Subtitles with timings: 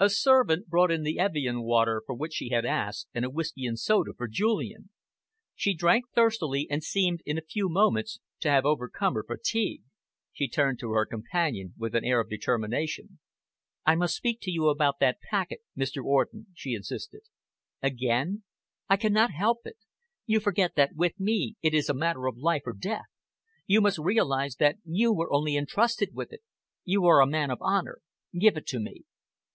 [0.00, 3.66] A servant brought in the Evian water for which she had asked and a whisky
[3.66, 4.88] and soda for Julian.
[5.54, 9.82] She drank thirstily and seemed in a few moments to have overcome her fatigue.
[10.32, 13.18] She turned to her companion with an air of determination.
[13.84, 16.02] "I must speak to you about that packet, Mr.
[16.02, 17.20] Orden," she insisted.
[17.82, 18.44] "Again?"
[18.88, 19.76] "I cannot help it.
[20.24, 23.10] You forget that with me it is a matter of life or death.
[23.66, 26.40] You must realise that you were only entrusted with it.
[26.84, 27.98] You are a man of honour.
[28.38, 29.02] Give it to me."